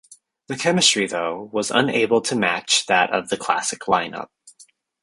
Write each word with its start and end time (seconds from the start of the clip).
The 0.47 0.55
chemistry 0.57 1.05
though, 1.05 1.51
was 1.53 1.69
unable 1.69 2.21
to 2.21 2.35
match 2.35 2.87
that 2.87 3.11
of 3.13 3.29
the 3.29 3.37
classic 3.37 3.87
line-up. 3.87 4.31